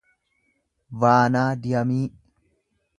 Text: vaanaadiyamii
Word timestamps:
vaanaadiyamii 1.05 2.05